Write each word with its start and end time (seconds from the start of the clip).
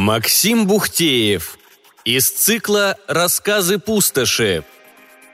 Максим 0.00 0.66
Бухтеев. 0.66 1.58
Из 2.06 2.30
цикла 2.30 2.96
«Рассказы 3.06 3.78
пустоши». 3.78 4.64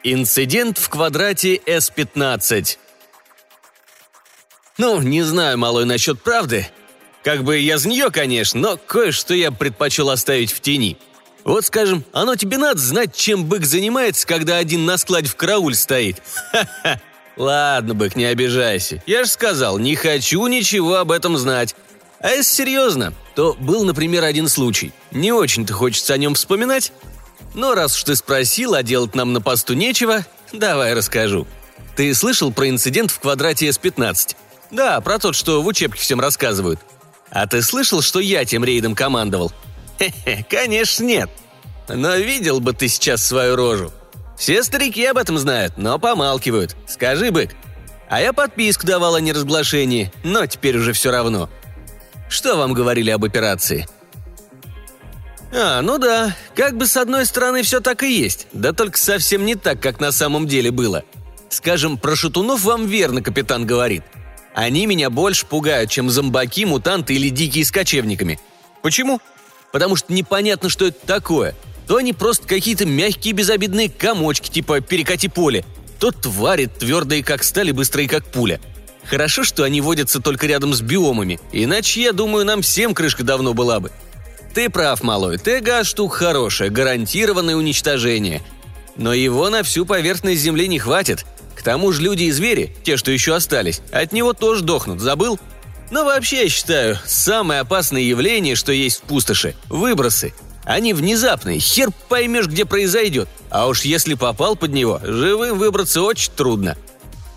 Инцидент 0.03 0.79
в 0.79 0.89
квадрате 0.89 1.61
С-15. 1.65 2.77
Ну, 4.77 5.01
не 5.03 5.23
знаю, 5.23 5.57
малой, 5.57 5.85
насчет 5.85 6.21
правды. 6.21 6.67
Как 7.23 7.45
бы 7.45 7.59
я 7.59 7.79
за 7.79 7.89
нее, 7.89 8.11
конечно, 8.11 8.59
но 8.59 8.77
кое-что 8.77 9.35
я 9.35 9.53
предпочел 9.53 10.11
оставить 10.11 10.51
в 10.51 10.59
тени. 10.59 10.99
Вот, 11.45 11.65
скажем, 11.65 12.05
оно 12.13 12.35
тебе 12.35 12.59
надо 12.59 12.81
знать, 12.81 13.15
чем 13.15 13.45
бык 13.45 13.65
занимается, 13.65 14.27
когда 14.27 14.57
один 14.57 14.85
на 14.85 14.99
складе 14.99 15.29
в 15.29 15.37
карауль 15.37 15.77
стоит. 15.77 16.21
Ха-ха. 16.51 17.01
Ладно, 17.37 17.95
бык, 17.95 18.17
не 18.17 18.25
обижайся. 18.25 19.01
Я 19.07 19.23
же 19.23 19.31
сказал, 19.31 19.79
не 19.79 19.95
хочу 19.95 20.45
ничего 20.49 20.97
об 20.97 21.13
этом 21.13 21.37
знать. 21.37 21.77
А 22.21 22.31
если 22.31 22.55
серьезно, 22.55 23.13
то 23.35 23.55
был, 23.59 23.85
например, 23.85 24.25
один 24.25 24.49
случай. 24.49 24.93
Не 25.11 25.33
очень-то 25.33 25.75
хочется 25.75 26.15
о 26.15 26.19
нем 26.19 26.35
вспоминать. 26.35 26.93
Но 27.55 27.75
раз 27.75 27.97
уж 27.97 28.05
ты 28.05 28.17
спросил, 28.17 28.75
а 28.75 28.83
делать 28.83 29.15
нам 29.15 29.33
на 29.33 29.41
посту 29.41 29.75
нечего, 29.75 30.25
давай 30.53 30.95
расскажу. 30.95 31.47
Ты 31.95 32.13
слышал 32.15 32.53
про 32.53 32.69
инцидент 32.69 33.11
в 33.11 33.21
квадрате 33.21 33.73
С-15? 33.73 34.37
Да, 34.71 35.01
про 35.01 35.19
тот, 35.19 35.35
что 35.35 35.63
в 35.63 35.67
учебке 35.67 36.01
всем 36.01 36.21
рассказывают. 36.21 36.81
А 37.31 37.47
ты 37.47 37.63
слышал, 37.63 38.03
что 38.03 38.21
я 38.21 38.45
тем 38.45 38.65
рейдом 38.65 38.95
командовал? 38.95 39.53
Хе-хе, 39.99 40.45
конечно 40.49 41.05
нет. 41.05 41.31
Но 41.89 42.17
видел 42.17 42.61
бы 42.61 42.73
ты 42.73 42.89
сейчас 42.89 43.25
свою 43.25 43.57
рожу. 43.57 43.93
Все 44.37 44.63
старики 44.63 45.05
об 45.07 45.17
этом 45.17 45.39
знают, 45.39 45.79
но 45.79 45.99
помалкивают. 45.99 46.77
Скажи, 46.87 47.31
бык. 47.31 47.55
А 48.09 48.21
я 48.21 48.33
подписку 48.33 48.87
давал 48.87 49.15
о 49.15 49.21
неразглашении, 49.21 50.13
но 50.23 50.47
теперь 50.47 50.77
уже 50.77 50.93
все 50.93 51.11
равно. 51.11 51.49
Что 52.29 52.57
вам 52.57 52.73
говорили 52.73 53.11
об 53.11 53.25
операции?» 53.25 53.87
«А, 55.53 55.81
ну 55.81 55.99
да, 55.99 56.37
как 56.55 56.77
бы 56.77 56.87
с 56.87 56.97
одной 56.97 57.25
стороны 57.25 57.63
все 57.63 57.81
так 57.81 58.03
и 58.03 58.13
есть, 58.13 58.49
да 58.53 58.73
только 58.73 58.99
совсем 58.99 59.45
не 59.45 59.55
так, 59.55 59.81
как 59.81 60.01
на 60.01 60.11
самом 60.11 60.47
деле 60.47 60.71
было. 60.71 61.05
Скажем, 61.49 61.99
про 61.99 62.17
шатунов 62.17 62.63
вам 62.63 62.87
верно 62.87 63.23
капитан 63.23 63.65
говорит. 63.65 64.03
Они 64.55 64.87
меня 64.87 65.09
больше 65.11 65.47
пугают, 65.47 65.91
чем 65.91 66.11
зомбаки, 66.11 66.65
мутанты 66.65 67.15
или 67.15 67.29
дикие 67.29 67.65
с 67.65 67.71
кочевниками. 67.71 68.41
Почему? 68.83 69.21
Потому 69.71 69.97
что 69.97 70.13
непонятно, 70.13 70.69
что 70.69 70.87
это 70.87 71.07
такое. 71.07 71.55
То 71.87 71.97
они 71.97 72.13
просто 72.13 72.49
какие-то 72.49 72.85
мягкие 72.85 73.33
безобидные 73.33 73.89
комочки, 73.89 74.51
типа 74.51 74.81
перекати 74.81 75.29
поле, 75.29 75.65
то 76.01 76.11
твари 76.11 76.67
твердые, 76.67 77.23
как 77.23 77.45
стали, 77.45 77.71
быстрые, 77.71 78.09
как 78.09 78.27
пуля– 78.27 78.61
Хорошо, 79.09 79.45
что 79.45 79.63
они 79.63 79.81
водятся 79.81 80.21
только 80.21 80.47
рядом 80.47 80.75
с 80.75 80.81
биомами, 80.81 81.39
иначе, 81.53 82.03
я 82.03 82.13
думаю, 82.13 82.45
нам 82.45 82.63
всем 82.63 82.93
крышка 82.93 83.23
давно 83.23 83.55
была 83.55 83.79
бы. 83.79 83.91
Ты 84.53 84.69
прав, 84.69 85.03
малой, 85.03 85.39
ТГ 85.39 85.85
штука 85.85 86.17
хорошая, 86.17 86.71
гарантированное 86.71 87.57
уничтожение. 87.57 88.43
Но 88.97 89.13
его 89.13 89.49
на 89.51 89.63
всю 89.63 89.87
поверхность 89.87 90.41
Земли 90.41 90.67
не 90.67 90.79
хватит. 90.79 91.25
К 91.55 91.63
тому 91.63 91.93
же 91.93 92.03
люди 92.03 92.25
и 92.25 92.33
звери, 92.33 92.75
те, 92.83 92.97
что 92.97 93.11
еще 93.11 93.35
остались, 93.35 93.81
от 93.93 94.13
него 94.13 94.33
тоже 94.33 94.65
дохнут, 94.65 95.01
забыл? 95.01 95.39
Но 95.91 96.05
вообще, 96.05 96.45
я 96.45 96.49
считаю, 96.49 96.99
самое 97.05 97.61
опасное 97.61 98.01
явление, 98.01 98.57
что 98.57 98.73
есть 98.73 98.99
в 98.99 99.03
пустоши– 99.03 99.55
выбросы. 99.69 100.35
Они 100.65 100.95
внезапные, 100.95 101.61
хер 101.61 101.91
поймешь, 102.09 102.47
где 102.47 102.65
произойдет. 102.65 103.29
А 103.51 103.69
уж 103.69 103.83
если 103.83 104.15
попал 104.15 104.57
под 104.57 104.73
него, 104.73 105.01
живым 105.05 105.59
выбраться 105.59 106.03
очень 106.03 106.33
трудно– 106.33 106.77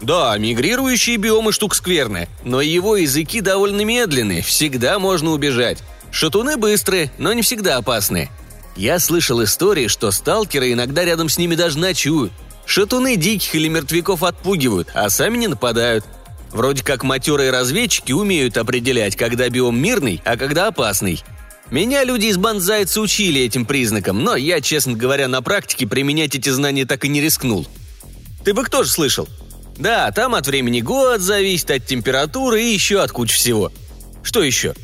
да, 0.01 0.37
мигрирующие 0.37 1.17
биомы 1.17 1.51
штука 1.51 1.75
скверная, 1.75 2.29
но 2.43 2.61
его 2.61 2.95
языки 2.95 3.41
довольно 3.41 3.81
медленные, 3.81 4.41
всегда 4.41 4.97
можно 4.97 5.31
убежать. 5.31 5.79
Шатуны 6.11 6.57
быстрые, 6.57 7.11
но 7.17 7.33
не 7.33 7.41
всегда 7.41 7.77
опасные. 7.77 8.29
Я 8.75 8.99
слышал 8.99 9.43
истории, 9.43 9.87
что 9.87 10.11
сталкеры 10.11 10.71
иногда 10.71 11.03
рядом 11.03 11.27
с 11.27 11.37
ними 11.37 11.55
даже 11.55 11.77
ночуют. 11.77 12.31
Шатуны 12.65 13.17
диких 13.17 13.55
или 13.55 13.67
мертвяков 13.67 14.23
отпугивают, 14.23 14.89
а 14.93 15.09
сами 15.09 15.37
не 15.37 15.47
нападают. 15.47 16.05
Вроде 16.51 16.83
как 16.83 17.03
матерые 17.03 17.51
разведчики 17.51 18.11
умеют 18.11 18.57
определять, 18.57 19.15
когда 19.15 19.49
биом 19.49 19.79
мирный, 19.79 20.21
а 20.23 20.37
когда 20.37 20.67
опасный. 20.67 21.21
Меня 21.71 22.03
люди 22.03 22.27
из 22.27 22.37
банзайца 22.37 23.01
учили 23.01 23.41
этим 23.41 23.65
признакам, 23.65 24.23
но 24.23 24.35
я, 24.35 24.61
честно 24.61 24.93
говоря, 24.93 25.27
на 25.27 25.41
практике 25.41 25.85
применять 25.85 26.35
эти 26.35 26.49
знания 26.49 26.85
так 26.85 27.05
и 27.05 27.09
не 27.09 27.21
рискнул. 27.21 27.67
Ты 28.43 28.53
бы 28.53 28.63
кто 28.63 28.83
же 28.83 28.89
слышал? 28.89 29.27
Да, 29.79 30.11
там 30.11 30.35
от 30.35 30.45
времени 30.45 30.81
год 30.81 31.21
зависит, 31.21 31.71
от 31.71 31.85
температуры 31.85 32.61
и 32.61 32.73
еще 32.73 33.01
от 33.01 33.11
кучи 33.11 33.33
всего. 33.33 33.71
Что 34.21 34.43
еще? 34.43 34.75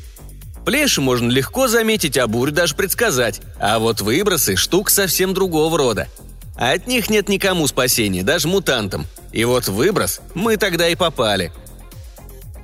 Плеши 0.65 1.01
можно 1.01 1.29
легко 1.29 1.67
заметить, 1.67 2.17
а 2.17 2.27
бурь 2.27 2.51
даже 2.51 2.75
предсказать. 2.75 3.41
А 3.59 3.77
вот 3.79 4.01
выбросы– 4.01 4.55
штук 4.57 4.89
совсем 4.89 5.33
другого 5.33 5.77
рода. 5.77 6.07
От 6.55 6.87
них 6.87 7.09
нет 7.09 7.27
никому 7.27 7.67
спасения, 7.67 8.23
даже 8.23 8.47
мутантам. 8.47 9.05
И 9.33 9.43
вот 9.43 9.67
выброс 9.67 10.21
мы 10.33 10.55
тогда 10.55 10.87
и 10.87 10.95
попали. 10.95 11.51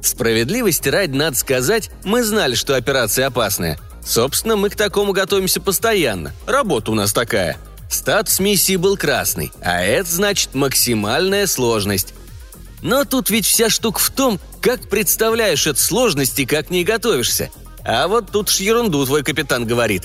Справедливости 0.01 0.87
ради 0.87 1.15
надо 1.15 1.35
сказать, 1.35 1.91
мы 2.05 2.23
знали, 2.23 2.55
что 2.55 2.75
операция 2.75 3.27
опасная. 3.27 3.77
Собственно, 4.03 4.55
мы 4.55 4.69
к 4.69 4.75
такому 4.77 5.11
готовимся 5.11 5.61
постоянно. 5.61 6.31
Работа 6.47 6.91
у 6.91 6.95
нас 6.95 7.11
такая. 7.13 7.57
Статус 7.91 8.39
миссии 8.39 8.77
был 8.77 8.95
красный, 8.95 9.51
а 9.61 9.83
это 9.83 10.09
значит 10.09 10.55
максимальная 10.55 11.45
сложность. 11.45 12.13
Но 12.81 13.03
тут 13.03 13.29
ведь 13.29 13.45
вся 13.45 13.69
штука 13.69 13.99
в 13.99 14.09
том, 14.09 14.39
как 14.61 14.89
представляешь 14.89 15.67
эту 15.67 15.79
сложность 15.79 16.39
и 16.39 16.45
как 16.45 16.67
к 16.67 16.69
ней 16.69 16.85
готовишься. 16.85 17.51
А 17.83 18.07
вот 18.07 18.31
тут 18.31 18.49
ж 18.49 18.61
ерунду 18.61 19.05
твой 19.05 19.23
капитан 19.23 19.65
говорит. 19.65 20.03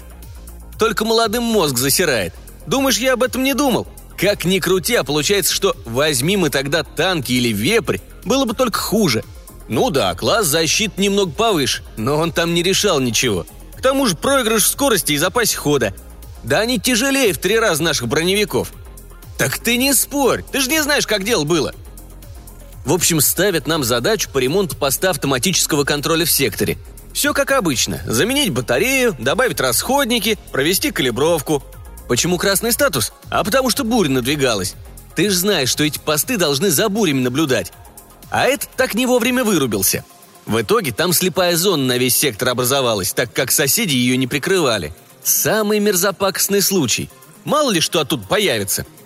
Только 0.80 1.04
молодым 1.04 1.44
мозг 1.44 1.78
засирает. 1.78 2.34
Думаешь, 2.66 2.98
я 2.98 3.12
об 3.12 3.22
этом 3.22 3.44
не 3.44 3.54
думал? 3.54 3.86
Как 4.18 4.44
ни 4.44 4.58
крути, 4.58 4.97
а 4.97 5.04
получается, 5.04 5.54
что 5.54 5.76
возьми 5.84 6.36
мы 6.36 6.50
тогда 6.50 6.82
танки 6.82 7.32
или 7.32 7.53
вепрь, 7.53 7.98
было 8.24 8.47
бы 8.47 8.54
только 8.54 8.80
хуже. 8.80 9.22
Ну 9.68 9.91
да, 9.91 10.12
класс 10.14 10.47
защиты 10.47 11.00
немного 11.00 11.30
повыше, 11.30 11.84
но 11.97 12.16
он 12.16 12.32
там 12.32 12.53
не 12.53 12.64
решал 12.64 12.98
ничего. 12.98 13.47
К 13.76 13.80
тому 13.80 14.06
же 14.06 14.16
проигрыш 14.16 14.64
в 14.64 14.68
скорости 14.68 15.12
и 15.12 15.18
запасе 15.18 15.56
хода. 15.56 15.94
Да 16.47 16.61
они 16.61 16.79
тяжелее 16.79 17.33
в 17.33 17.39
три 17.39 17.59
раза 17.59 17.83
наших 17.83 18.07
броневиков. 18.07 18.73
Так 19.37 19.59
ты 19.59 19.77
не 19.77 19.93
спорь, 19.93 20.45
ты 20.53 20.61
же 20.61 20.71
не 20.71 20.81
знаешь, 20.81 21.07
как 21.07 21.25
дело 21.25 21.43
было. 21.43 21.75
В 22.84 22.93
общем, 22.93 23.21
ставят 23.21 23.67
нам 23.67 23.83
задачу 23.83 24.31
по 24.31 24.39
ремонту 24.39 24.77
поста 24.77 25.11
автоматического 25.11 25.83
контроля 25.83 26.25
в 26.25 26.31
секторе. 26.31 26.79
Все 27.12 27.34
как 27.34 27.51
обычно. 27.51 28.01
Заменить 28.07 28.53
батарею, 28.53 29.17
добавить 29.19 29.59
расходники, 29.59 30.39
провести 30.53 30.93
калибровку. 30.93 31.65
Почему 32.09 32.39
красный 32.39 32.71
статус? 32.71 33.13
А 33.28 33.43
потому 33.43 33.69
что 33.69 33.83
буря 33.83 34.09
надвигалась. 34.09 34.77
Ты 35.17 35.31
же 35.31 35.37
знаешь, 35.37 35.69
что 35.69 35.83
эти 35.83 35.99
посты 35.99 36.37
должны 36.37 36.71
за 36.71 36.89
бурями 36.89 37.23
наблюдать. 37.23 37.73
А 38.31 38.45
этот 38.45 38.71
так 38.77 38.95
не 38.95 39.07
вовремя 39.07 39.43
вырубился. 39.43 40.05
В 40.47 40.61
итоге 40.61 40.93
там 40.93 41.13
слепая 41.13 41.57
зона 41.57 41.83
на 41.83 41.99
весь 41.99 42.17
сектор 42.17 42.51
образовалась, 42.51 43.13
так 43.13 43.33
как 43.33 43.51
соседи 43.51 43.97
ее 43.97 44.17
не 44.17 44.28
прикрывали. 44.28 44.95
Самый 45.26 45.81
мерзопакостный 45.81 46.62
случай. 46.62 47.10
Мало 47.44 47.70
ли 47.70 47.81
что 47.81 48.00
оттуда 48.00 48.26
появится– 48.26 48.87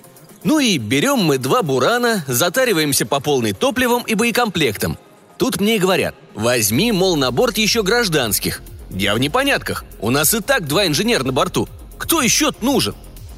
ну 0.43 0.59
и 0.59 0.79
берем 0.79 1.19
мы 1.19 1.39
два 1.39 1.63
бурана, 1.63 2.25
затариваемся 2.27 3.05
по 3.05 3.21
полной 3.21 3.53
топливом 3.53 4.03
и 4.05 4.15
боекомплектом. 4.15 4.99
Тут 5.37 5.61
мне 5.61 5.77
и 5.77 5.79
говорят, 5.79 6.15
возьми, 6.35 6.93
мол, 6.93 7.17
на 7.17 7.31
борт 7.31 7.59
еще 7.59 7.83
гражданских. 7.83 8.63
Я 8.91 9.15
в 9.15 9.19
непонятках, 9.19 9.85
у 10.01 10.11
нас 10.11 10.33
и 10.35 10.41
так 10.41 10.67
два 10.67 10.87
инженера 10.87 11.25
на 11.25 11.33
борту. 11.33 11.69
Кто 11.99 12.23
еще 12.23 12.53
нужен? 12.63 12.95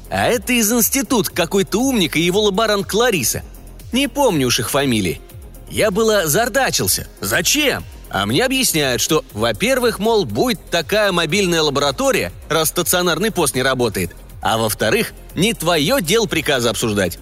А 0.09 0.27
это 0.27 0.53
из 0.53 0.71
института 0.71 1.29
какой-то 1.31 1.79
умник 1.79 2.15
и 2.15 2.21
его 2.21 2.41
лаборант 2.41 2.87
Клариса. 2.87 3.43
Не 3.91 4.07
помню 4.07 4.47
уж 4.47 4.59
их 4.59 4.69
фамилии. 4.69 5.21
Я 5.69 5.91
было 5.91 6.27
зардачился. 6.27 7.07
Зачем? 7.19 7.83
А 8.13 8.25
мне 8.25 8.45
объясняют, 8.45 9.01
что, 9.01 9.25
во-первых, 9.33 9.99
мол, 9.99 10.23
будет 10.23 10.69
такая 10.69 11.11
мобильная 11.11 11.61
лаборатория, 11.61 12.31
раз 12.47 12.69
стационарный 12.69 13.31
пост 13.31 13.55
не 13.55 13.63
работает– 13.63 14.15
а 14.43 14.57
во-вторых, 14.57 15.13
не 15.35 15.53
твое 15.53 15.99
дело 16.01 16.25
приказы 16.25 16.67
обсуждать. 16.67 17.17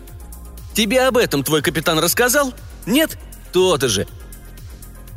Тебе 0.74 1.04
об 1.04 1.18
этом 1.18 1.44
твой 1.44 1.62
капитан 1.62 2.00
рассказал? 2.00 2.52
Нет? 2.88 3.18
То-то 3.54 3.88
же. 3.88 4.08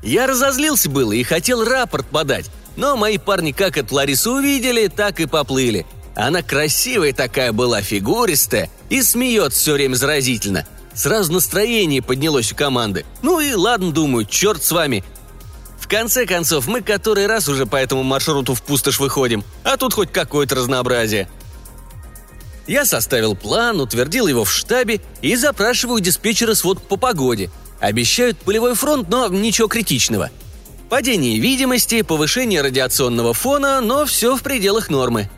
Я 0.03 0.27
разозлился 0.27 0.91
было 0.91 1.13
и 1.13 1.23
хотел 1.23 1.65
рапорт 1.65 2.07
подать, 2.07 2.51
но 2.77 2.95
мои 2.97 3.17
парни 3.17 3.53
как 3.53 3.79
от 3.79 3.91
Ларису 3.91 4.35
увидели, 4.35 4.89
так 4.89 5.19
и 5.19 5.25
поплыли. 5.25 5.87
Она 6.15 6.43
красивая 6.43 7.15
такая 7.15 7.53
была, 7.53 7.81
фигуристая, 7.81 8.69
и 8.91 9.03
смеется 9.03 9.59
все 9.59 9.73
время 9.73 9.95
заразительно. 9.95 10.67
Сразу 10.93 11.33
настроение 11.33 12.03
поднялось 12.03 12.53
у 12.53 12.55
команды. 12.55 13.07
Ну 13.23 13.41
и 13.41 13.55
ладно, 13.55 13.93
думаю, 13.93 14.27
черт 14.27 14.63
с 14.63 14.71
вами. 14.71 15.03
Конце 15.95 16.27
концов, 16.27 16.67
мы 16.67 16.83
который 16.83 17.27
раз 17.27 17.49
уже 17.49 17.67
по 17.67 17.77
этому 17.77 18.03
маршруту 18.03 18.55
в 18.55 18.63
пустошь 18.63 18.99
выходим, 18.99 19.45
а 19.63 19.77
тут 19.77 19.95
хоть 19.95 20.11
какое-то 20.11 20.57
разнообразие– 20.57 21.29
я 22.67 22.85
составил 22.85 23.37
план, 23.37 23.81
утвердил 23.81 24.27
его 24.27 24.45
в 24.45 24.53
штабе 24.53 25.01
и 25.21 25.37
запрашиваю 25.37 26.01
диспетчера 26.01 26.55
свод 26.55 26.83
по 26.83 26.97
погоде. 26.97 27.51
Обещают 27.79 28.39
полевой 28.39 28.75
фронт, 28.75 29.09
но 29.09 29.29
ничего 29.29 29.69
критичного. 29.69 30.31
Падение 30.89 31.39
видимости, 31.39 32.03
повышение 32.03 32.63
радиационного 32.63 33.35
фона, 33.35 33.81
но 33.81 34.07
все 34.07 34.37
в 34.37 34.43
пределах 34.43 34.89
нормы. 34.89 35.29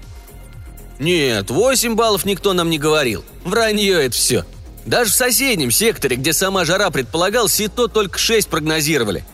Нет, 0.98 1.50
8 1.50 1.96
баллов 1.96 2.24
никто 2.24 2.52
нам 2.52 2.70
не 2.70 2.78
говорил. 2.78 3.24
Вранье 3.44 4.06
это 4.06 4.14
все. 4.14 4.44
Даже 4.84 5.10
в 5.10 5.14
соседнем 5.14 5.72
секторе, 5.72 6.16
где 6.16 6.32
сама 6.32 6.64
жара 6.64 6.90
предполагалась, 6.90 7.60
и 7.60 7.66
то 7.66 7.88
только 7.88 8.18
6 8.18 8.48
прогнозировали. 8.48 9.24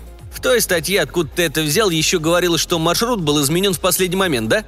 Той 0.42 0.60
статье, 0.60 1.00
откуда 1.00 1.30
ты 1.36 1.42
это 1.44 1.62
взял, 1.62 1.88
еще 1.88 2.18
говорилось, 2.18 2.60
что 2.60 2.80
маршрут 2.80 3.20
был 3.20 3.40
изменен 3.42 3.72
в 3.72 3.80
последний 3.80 4.16
момент, 4.16 4.48
да? 4.48 4.64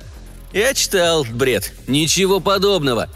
Я 0.53 0.73
читал, 0.73 1.25
бред. 1.25 1.73
Ничего 1.88 2.38
подобного. 2.38 3.09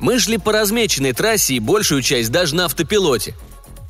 Мы 0.00 0.18
шли 0.18 0.38
по 0.38 0.50
размеченной 0.50 1.12
трассе 1.12 1.54
и 1.54 1.60
большую 1.60 2.00
часть 2.00 2.30
даже 2.30 2.54
на 2.54 2.64
автопилоте. 2.64 3.34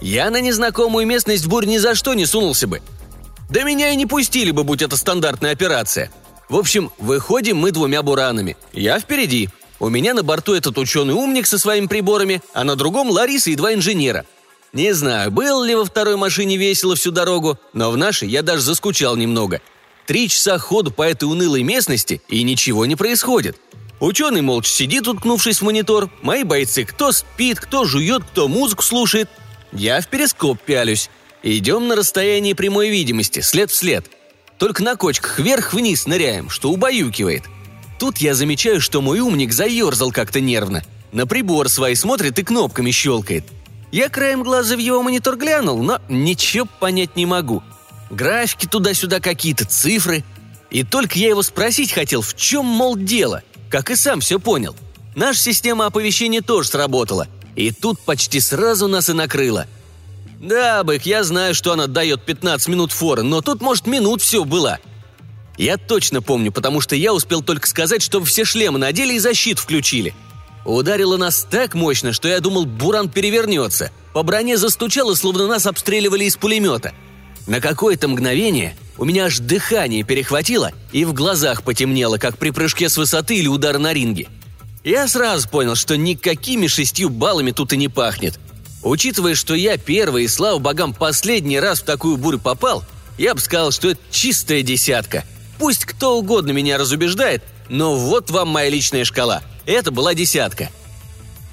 Я 0.00 0.30
на 0.30 0.40
незнакомую 0.40 1.06
местность 1.06 1.44
в 1.44 1.48
бурь 1.48 1.66
ни 1.66 1.78
за 1.78 1.94
что 1.94 2.14
не 2.14 2.26
сунулся 2.26 2.66
бы. 2.66 2.82
Да 3.48 3.62
меня 3.62 3.90
и 3.90 3.96
не 3.96 4.06
пустили 4.06 4.50
бы, 4.50 4.64
будь 4.64 4.82
это 4.82 4.96
стандартная 4.96 5.52
операция. 5.52 6.10
В 6.48 6.56
общем, 6.56 6.90
выходим 6.98 7.58
мы 7.58 7.70
двумя 7.70 8.02
буранами. 8.02 8.56
Я 8.72 8.98
впереди. 8.98 9.50
У 9.78 9.88
меня 9.88 10.14
на 10.14 10.24
борту 10.24 10.54
этот 10.54 10.76
ученый-умник 10.78 11.46
со 11.46 11.60
своими 11.60 11.86
приборами, 11.86 12.42
а 12.54 12.64
на 12.64 12.74
другом 12.74 13.08
Лариса 13.10 13.50
и 13.50 13.56
два 13.56 13.72
инженера. 13.72 14.26
Не 14.72 14.92
знаю, 14.92 15.30
было 15.30 15.64
ли 15.64 15.74
во 15.74 15.84
второй 15.84 16.16
машине 16.16 16.56
весело 16.56 16.94
всю 16.94 17.10
дорогу, 17.10 17.58
но 17.72 17.90
в 17.90 17.96
нашей 17.96 18.28
я 18.28 18.42
даже 18.42 18.62
заскучал 18.62 19.16
немного. 19.16 19.60
Три 20.06 20.28
часа 20.28 20.58
ходу 20.58 20.90
по 20.90 21.02
этой 21.02 21.24
унылой 21.24 21.62
местности, 21.62 22.22
и 22.28 22.42
ничего 22.42 22.86
не 22.86 22.96
происходит. 22.96 23.56
Ученый 24.00 24.40
молча 24.40 24.70
сидит, 24.70 25.08
уткнувшись 25.08 25.60
в 25.60 25.64
монитор. 25.64 26.10
Мои 26.22 26.44
бойцы 26.44 26.84
кто 26.84 27.12
спит, 27.12 27.60
кто 27.60 27.84
жует, 27.84 28.24
кто 28.24 28.48
музыку 28.48 28.82
слушает. 28.82 29.28
Я 29.72 30.00
в 30.00 30.08
перископ 30.08 30.60
пялюсь. 30.60 31.10
Идем 31.42 31.88
на 31.88 31.96
расстоянии 31.96 32.52
прямой 32.52 32.90
видимости, 32.90 33.40
след 33.40 33.70
в 33.70 33.76
след– 33.76 34.06
только 34.60 34.82
на 34.82 34.94
кочках 34.94 35.38
вверх-вниз 35.38 36.06
ныряем, 36.06 36.50
что 36.50 36.70
убаюкивает. 36.70 37.44
Тут 37.98 38.18
я 38.18 38.34
замечаю, 38.34 38.82
что 38.82 39.00
мой 39.00 39.20
умник 39.20 39.54
заерзал 39.54 40.12
как-то 40.12 40.38
нервно. 40.38 40.84
На 41.12 41.26
прибор 41.26 41.70
свои 41.70 41.94
смотрит 41.94 42.38
и 42.38 42.42
кнопками 42.42 42.90
щелкает. 42.90 43.44
Я 43.92 44.08
краем 44.08 44.42
глаза 44.42 44.76
в 44.76 44.78
его 44.78 45.02
монитор 45.02 45.36
глянул, 45.36 45.82
но 45.82 46.00
ничего 46.08 46.66
понять 46.78 47.16
не 47.16 47.26
могу. 47.26 47.62
Графики 48.10 48.66
туда-сюда 48.66 49.20
какие-то, 49.20 49.64
цифры. 49.64 50.24
И 50.70 50.84
только 50.84 51.18
я 51.18 51.30
его 51.30 51.42
спросить 51.42 51.92
хотел, 51.92 52.22
в 52.22 52.36
чем, 52.36 52.64
мол, 52.64 52.96
дело, 52.96 53.42
как 53.68 53.90
и 53.90 53.96
сам 53.96 54.20
все 54.20 54.38
понял. 54.38 54.76
Наша 55.16 55.40
система 55.40 55.86
оповещения 55.86 56.40
тоже 56.40 56.68
сработала. 56.68 57.26
И 57.56 57.72
тут 57.72 58.00
почти 58.00 58.40
сразу 58.40 58.86
нас 58.86 59.08
и 59.08 59.12
накрыло– 59.12 59.66
«Да, 60.40 60.82
Бэк, 60.84 61.02
я 61.04 61.22
знаю, 61.22 61.54
что 61.54 61.72
она 61.72 61.86
дает 61.86 62.24
15 62.24 62.68
минут 62.68 62.92
форы, 62.92 63.22
но 63.22 63.42
тут, 63.42 63.60
может, 63.60 63.86
минут 63.86 64.22
все 64.22 64.44
было». 64.44 64.78
Я 65.58 65.76
точно 65.76 66.22
помню, 66.22 66.50
потому 66.50 66.80
что 66.80 66.96
я 66.96 67.12
успел 67.12 67.42
только 67.42 67.68
сказать, 67.68 68.00
чтобы 68.00 68.24
все 68.24 68.46
шлемы 68.46 68.78
надели 68.78 69.12
и 69.12 69.18
защиту 69.18 69.60
включили. 69.60 70.14
Ударило 70.64 71.16
нас 71.16 71.46
так 71.48 71.74
мощно, 71.74 72.12
что 72.12 72.28
я 72.28 72.40
думал, 72.40 72.66
буран 72.66 73.08
перевернется. 73.08 73.90
По 74.12 74.22
броне 74.22 74.56
застучало, 74.56 75.14
словно 75.14 75.46
нас 75.46 75.66
обстреливали 75.66 76.24
из 76.24 76.36
пулемета. 76.36 76.92
На 77.46 77.60
какое-то 77.60 78.08
мгновение 78.08 78.76
у 78.98 79.04
меня 79.04 79.26
аж 79.26 79.38
дыхание 79.38 80.02
перехватило 80.02 80.72
и 80.92 81.04
в 81.04 81.12
глазах 81.12 81.62
потемнело, 81.62 82.18
как 82.18 82.38
при 82.38 82.50
прыжке 82.50 82.88
с 82.88 82.96
высоты 82.96 83.36
или 83.36 83.48
удара 83.48 83.78
на 83.78 83.92
ринге. 83.92 84.28
Я 84.84 85.08
сразу 85.08 85.48
понял, 85.48 85.74
что 85.74 85.96
никакими 85.96 86.66
шестью 86.66 87.10
баллами 87.10 87.50
тут 87.50 87.72
и 87.72 87.76
не 87.76 87.88
пахнет– 87.88 88.38
Учитывая, 88.82 89.34
что 89.34 89.54
я 89.54 89.76
первый 89.76 90.24
и, 90.24 90.28
слава 90.28 90.58
богам, 90.58 90.94
последний 90.94 91.60
раз 91.60 91.80
в 91.80 91.84
такую 91.84 92.16
бурю 92.16 92.38
попал, 92.38 92.84
я 93.18 93.34
бы 93.34 93.40
сказал, 93.40 93.72
что 93.72 93.90
это 93.90 94.00
чистая 94.10 94.62
десятка. 94.62 95.24
Пусть 95.58 95.84
кто 95.84 96.18
угодно 96.18 96.52
меня 96.52 96.78
разубеждает, 96.78 97.42
но 97.68 97.94
вот 97.94 98.30
вам 98.30 98.48
моя 98.48 98.70
личная 98.70 99.04
шкала. 99.04 99.42
Это 99.70 99.92
была 99.92 100.14
десятка. 100.14 100.68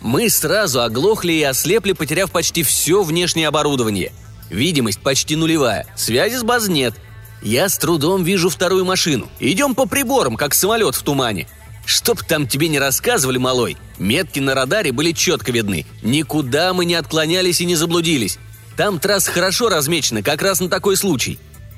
Мы 0.01 0.31
сразу 0.31 0.81
оглохли 0.81 1.33
и 1.33 1.43
ослепли, 1.43 1.91
потеряв 1.91 2.31
почти 2.31 2.63
все 2.63 3.03
внешнее 3.03 3.47
оборудование. 3.47 4.11
Видимость 4.49 5.01
почти 5.01 5.35
нулевая, 5.35 5.85
связи 5.95 6.35
с 6.35 6.41
баз 6.41 6.67
нет. 6.67 6.95
Я 7.43 7.69
с 7.69 7.77
трудом 7.77 8.23
вижу 8.23 8.49
вторую 8.49 8.85
машину. 8.85 9.29
Идем 9.39 9.75
по 9.75 9.85
приборам, 9.85 10.35
как 10.35 10.55
самолет 10.55 10.95
в 10.95 11.03
тумане. 11.03 11.47
Чтоб 11.85 12.23
там 12.23 12.47
тебе 12.47 12.69
не 12.69 12.79
рассказывали, 12.79 13.37
малой, 13.37 13.77
метки 13.99 14.39
на 14.39 14.55
радаре 14.55 14.91
были 14.91 15.11
четко 15.11 15.51
видны. 15.51 15.85
Никуда 16.01 16.73
мы 16.73 16.85
не 16.85 16.95
отклонялись 16.95 17.61
и 17.61 17.65
не 17.65 17.75
заблудились. 17.75 18.39
Там 18.75 18.97
трасса 18.97 19.31
хорошо 19.31 19.69
размечена, 19.69 20.23
как 20.23 20.41
раз 20.41 20.59
на 20.59 20.69
такой 20.69 20.97
случай. 20.97 21.37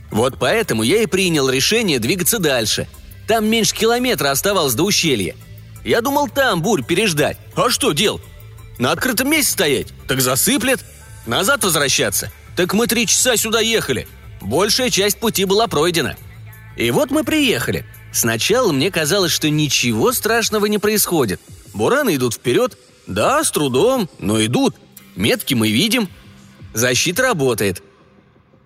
Вот 0.10 0.38
поэтому 0.40 0.84
я 0.84 1.04
и 1.04 1.06
принял 1.06 1.50
решение 1.50 2.00
двигаться 2.00 2.40
дальше. 2.40 2.88
Там 3.28 3.46
меньше 3.46 3.76
километра 3.76 4.32
оставалось 4.32 4.74
до 4.74 4.84
ущелья. 4.84 5.36
Я 5.84 6.02
думал 6.02 6.30
там 6.30 6.62
бурь 6.62 6.84
переждать. 6.84 7.38
А 7.56 7.70
что 7.70 7.92
дел? 7.92 8.20
На 8.78 8.92
открытом 8.92 9.30
месте 9.30 9.52
стоять? 9.52 9.88
Так 10.08 10.22
засыплет. 10.22 10.84
Назад 11.26 11.64
возвращаться? 11.64 12.32
Так 12.56 12.74
мы 12.74 12.88
три 12.88 13.08
часа 13.08 13.38
сюда 13.38 13.60
ехали. 13.60 14.08
Большая 14.42 14.90
часть 14.90 15.20
пути 15.20 15.46
была 15.46 15.68
пройдена. 15.68 16.16
И 16.76 16.92
вот 16.92 17.12
мы 17.12 17.24
приехали– 17.24 17.86
Сначала 18.12 18.72
мне 18.72 18.92
казалось, 18.92 19.32
что 19.32 19.50
ничего 19.50 20.12
страшного 20.12 20.66
не 20.66 20.78
происходит. 20.78 21.40
Бураны 21.74 22.16
идут 22.16 22.36
вперед. 22.36 22.78
Да, 23.08 23.44
с 23.44 23.52
трудом, 23.52 24.10
но 24.20 24.44
идут. 24.44 24.76
Метки 25.16 25.54
мы 25.54 25.72
видим. 25.72 26.10
Защита 26.74 27.24
работает. 27.24 27.84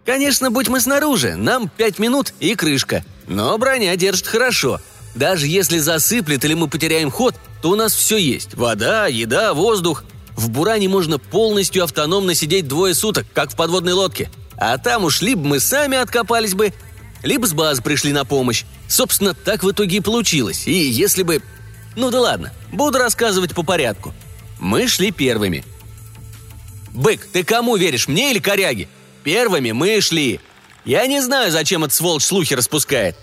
Конечно, 0.05 0.51
будь 0.51 0.67
мы 0.67 0.81
снаружи, 0.81 1.35
нам 1.35 1.69
пять 1.69 1.97
минут 1.97 2.33
и 2.39 2.55
крышка. 2.55 3.05
Но 3.27 3.57
броня 3.57 3.95
держит 3.95 4.27
хорошо. 4.27 4.81
Даже 5.15 5.47
если 5.47 5.77
засыплет 5.77 6.43
или 6.43 6.53
мы 6.53 6.67
потеряем 6.67 7.11
ход, 7.11 7.35
то 7.61 7.69
у 7.69 7.75
нас 7.75 7.93
все 7.93 8.17
есть. 8.17 8.55
Вода, 8.55 9.07
еда, 9.07 9.53
воздух. 9.53 10.03
В 10.35 10.49
Буране 10.49 10.89
можно 10.89 11.19
полностью 11.19 11.83
автономно 11.83 12.33
сидеть 12.33 12.67
двое 12.67 12.95
суток, 12.95 13.27
как 13.33 13.51
в 13.51 13.55
подводной 13.55 13.93
лодке. 13.93 14.29
А 14.57 14.77
там 14.77 15.03
уж 15.03 15.21
либо 15.21 15.45
мы 15.45 15.59
сами 15.59 15.97
откопались 15.97 16.55
бы, 16.55 16.73
либо 17.21 17.45
с 17.45 17.53
базы 17.53 17.81
пришли 17.81 18.11
на 18.11 18.25
помощь. 18.25 18.63
Собственно, 18.87 19.33
так 19.33 19.63
в 19.63 19.71
итоге 19.71 19.97
и 19.97 20.01
получилось. 20.01 20.67
И 20.67 20.73
если 20.73 21.23
бы... 21.23 21.41
Ну 21.95 22.09
да 22.09 22.21
ладно, 22.21 22.51
буду 22.71 22.97
рассказывать 22.97 23.53
по 23.53 23.63
порядку. 23.63 24.13
Мы 24.59 24.87
шли 24.87 25.11
первыми. 25.11 25.63
«Бык, 26.93 27.27
ты 27.31 27.43
кому 27.43 27.75
веришь, 27.75 28.07
мне 28.07 28.31
или 28.31 28.39
коряге?» 28.39 28.87
«Первыми 29.23 29.71
мы 29.71 29.99
шли. 30.01 30.39
Я 30.85 31.07
не 31.07 31.21
знаю, 31.21 31.51
зачем 31.51 31.83
этот 31.83 31.95
сволочь 31.95 32.23
слухи 32.23 32.53
распускает. 32.53 33.15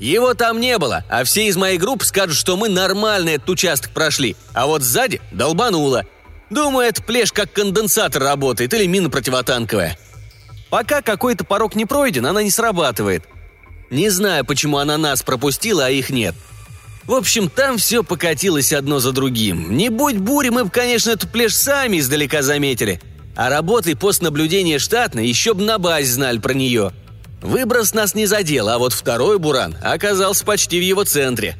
Его 0.00 0.32
там 0.32 0.60
не 0.60 0.78
было, 0.78 1.04
а 1.10 1.24
все 1.24 1.46
из 1.46 1.56
моей 1.56 1.76
группы 1.76 2.06
скажут, 2.06 2.36
что 2.36 2.56
мы 2.56 2.70
нормально 2.70 3.30
этот 3.30 3.50
участок 3.50 3.92
прошли, 3.92 4.34
а 4.54 4.66
вот 4.66 4.82
сзади 4.82 5.20
долбануло. 5.30 6.06
Думаю, 6.48 6.88
это 6.88 7.02
плешь 7.02 7.32
как 7.32 7.52
конденсатор 7.52 8.22
работает 8.22 8.72
или 8.72 8.86
мина 8.86 9.10
противотанковая. 9.10 9.98
Пока 10.70 11.02
какой-то 11.02 11.44
порог 11.44 11.74
не 11.74 11.84
пройден, 11.84 12.24
она 12.26 12.42
не 12.42 12.50
срабатывает. 12.50 13.24
Не 13.90 14.08
знаю, 14.08 14.44
почему 14.46 14.78
она 14.78 14.96
нас 14.96 15.22
пропустила, 15.22 15.86
а 15.86 15.90
их 15.90 16.10
нет. 16.10 16.34
В 17.04 17.12
общем, 17.12 17.50
там 17.50 17.76
все 17.76 18.02
покатилось 18.02 18.72
одно 18.72 19.00
за 19.00 19.12
другим. 19.12 19.76
Не 19.76 19.90
будь 19.90 20.16
бури, 20.16 20.48
мы 20.48 20.64
бы, 20.64 20.70
конечно, 20.70 21.10
эту 21.10 21.28
плешь 21.28 21.56
сами 21.56 21.98
издалека 21.98 22.42
заметили. 22.42 23.00
А 23.36 23.50
работой 23.50 23.96
постнаблюдения 23.96 24.78
штатно 24.78 25.20
еще 25.20 25.54
бы 25.54 25.62
на 25.62 25.78
базе 25.78 26.12
знали 26.12 26.38
про 26.38 26.54
нее. 26.54 26.92
Выброс 27.42 27.94
нас 27.94 28.14
не 28.14 28.26
задел, 28.26 28.68
а 28.68 28.78
вот 28.78 28.92
второй 28.92 29.38
буран 29.38 29.76
оказался 29.82 30.44
почти 30.44 30.78
в 30.78 30.82
его 30.82 31.04
центре. 31.04 31.56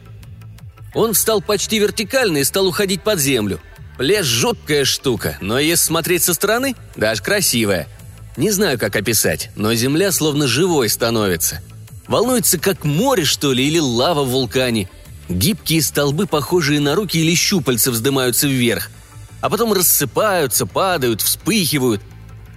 Он 0.94 1.14
встал 1.14 1.40
почти 1.40 1.78
вертикально 1.78 2.38
и 2.38 2.44
стал 2.44 2.66
уходить 2.66 3.02
под 3.02 3.18
землю. 3.18 3.60
Плешь 3.96 4.26
жуткая 4.26 4.84
штука, 4.84 5.36
но 5.40 5.58
если 5.58 5.84
смотреть 5.86 6.22
со 6.22 6.34
стороны, 6.34 6.74
даже 6.96 7.22
красивая– 7.22 7.86
не 8.36 8.50
знаю, 8.50 8.78
как 8.78 8.96
описать, 8.96 9.50
но 9.56 9.74
земля 9.74 10.12
словно 10.12 10.46
живой 10.46 10.88
становится. 10.88 11.60
Волнуется, 12.06 12.58
как 12.58 12.84
море, 12.84 13.24
что 13.24 13.52
ли, 13.52 13.66
или 13.66 13.78
лава 13.78 14.22
в 14.22 14.30
вулкане. 14.30 14.88
Гибкие 15.28 15.82
столбы, 15.82 16.26
похожие 16.26 16.80
на 16.80 16.94
руки 16.94 17.18
или 17.18 17.34
щупальца, 17.34 17.90
вздымаются 17.90 18.48
вверх. 18.48 18.90
А 19.40 19.50
потом 19.50 19.72
рассыпаются, 19.72 20.66
падают, 20.66 21.22
вспыхивают. 21.22 22.00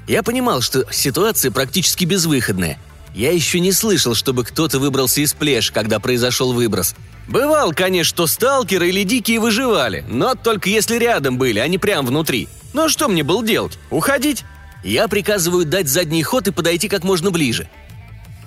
Я 0.08 0.24
понимал, 0.24 0.62
что 0.62 0.86
ситуация 0.92 1.52
практически 1.52 2.06
безвыходная. 2.06 2.80
Я 3.14 3.32
еще 3.32 3.60
не 3.60 3.72
слышал, 3.72 4.16
чтобы 4.16 4.44
кто-то 4.44 4.80
выбрался 4.80 5.22
из 5.22 5.34
плеш, 5.34 5.72
когда 5.72 6.00
произошел 6.00 6.54
выброс. 6.54 6.96
Бывал, 7.28 7.74
конечно, 7.74 8.10
что 8.10 8.28
сталкеры 8.28 8.90
или 8.90 9.04
дикие 9.04 9.40
выживали, 9.40 10.04
но 10.10 10.36
только 10.36 10.70
если 10.70 10.98
рядом 10.98 11.38
были, 11.38 11.60
а 11.60 11.68
не 11.68 11.78
прямо 11.78 12.08
внутри. 12.08 12.48
Ну 12.74 12.86
а 12.86 12.90
что 12.90 13.08
мне 13.08 13.24
было 13.24 13.46
делать? 13.46 13.78
Уходить? 13.92 14.44
Я 14.84 15.08
приказываю 15.08 15.66
дать 15.66 15.88
задний 15.88 16.24
ход 16.24 16.48
и 16.48 16.52
подойти 16.52 16.90
как 16.90 17.04
можно 17.04 17.32
ближе. 17.32 17.70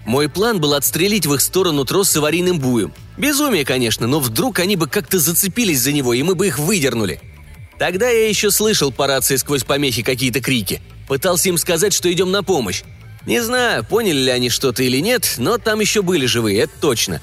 Мой 0.05 0.29
план 0.29 0.61
был 0.61 0.75
отстрелить 0.75 1.27
в 1.27 1.35
их 1.35 1.41
сторону 1.41 1.85
трос 1.85 2.11
с 2.11 2.17
аварийным 2.17 2.61
буем. 2.61 2.93
Безумие, 3.17 3.65
конечно, 3.65 4.07
но 4.07 4.21
вдруг 4.21 4.59
они 4.59 4.77
бы 4.77 4.87
как-то 4.87 5.19
зацепились 5.19 5.81
за 5.81 5.93
него, 5.93 6.13
и 6.13 6.23
мы 6.23 6.35
бы 6.35 6.49
их 6.49 6.59
выдернули. 6.59 7.21
Тогда 7.79 8.09
я 8.09 8.29
еще 8.29 8.51
слышал 8.51 8.93
по 8.93 9.07
рации 9.07 9.37
сквозь 9.37 9.65
помехи 9.65 10.03
какие-то 10.03 10.41
крики. 10.41 10.81
Пытался 11.09 11.49
им 11.49 11.59
сказать, 11.59 11.93
что 11.93 12.13
идем 12.13 12.31
на 12.31 12.43
помощь. 12.43 12.83
Не 13.27 13.41
знаю, 13.41 13.85
поняли 13.85 14.19
ли 14.19 14.31
они 14.31 14.51
что-то 14.51 14.85
или 14.85 14.99
нет, 14.99 15.35
но 15.39 15.59
там 15.59 15.81
еще 15.81 16.03
были 16.03 16.27
живые, 16.27 16.61
это 16.61 16.73
точно. 16.81 17.21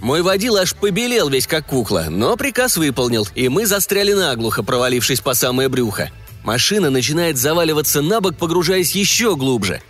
Мой 0.00 0.22
водил 0.22 0.56
аж 0.56 0.74
побелел 0.74 1.28
весь 1.28 1.46
как 1.46 1.66
кукла, 1.66 2.06
но 2.08 2.36
приказ 2.36 2.76
выполнил, 2.76 3.26
и 3.34 3.48
мы 3.48 3.66
застряли 3.66 4.12
наглухо, 4.12 4.62
провалившись 4.62 5.20
по 5.20 5.34
самое 5.34 5.68
брюхо. 5.68 6.10
Машина 6.44 6.90
начинает 6.90 7.38
заваливаться 7.38 8.02
на 8.02 8.20
бок, 8.20 8.36
погружаясь 8.36 8.94
еще 8.94 9.36
глубже. 9.36 9.82